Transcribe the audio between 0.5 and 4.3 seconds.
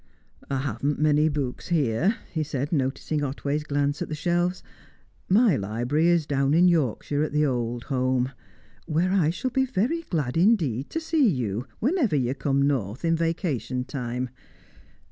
haven't many books here," he said, noticing Otway's glance at the